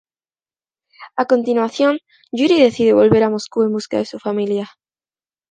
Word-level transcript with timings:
A 1.15 1.23
continuación, 1.31 1.93
Yuri 2.37 2.57
decide 2.65 2.97
volver 3.01 3.21
a 3.23 3.29
Moscú 3.29 3.61
en 3.61 3.71
busca 3.71 3.97
de 3.99 4.05
su 4.05 4.17
familia. 4.17 4.67